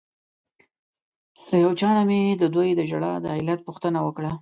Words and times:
له 1.49 1.55
یو 1.63 1.71
چا 1.79 1.89
نه 1.97 2.03
مې 2.09 2.19
ددوی 2.41 2.69
د 2.75 2.81
ژړا 2.89 3.13
د 3.21 3.25
علت 3.35 3.59
پوښتنه 3.67 3.99
وکړه. 4.03 4.31